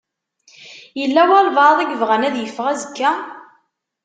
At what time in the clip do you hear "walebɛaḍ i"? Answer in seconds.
1.31-1.85